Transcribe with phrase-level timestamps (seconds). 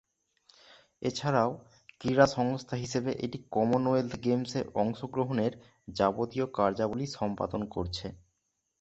[1.01, 1.51] এছাড়াও,
[2.01, 5.53] ক্রীড়া সংস্থা হিসেবে এটি কমনওয়েলথ গেমসে অংশগ্রহণের
[5.91, 8.07] যাবতীয় কার্যাবলী সম্পাদন করছে।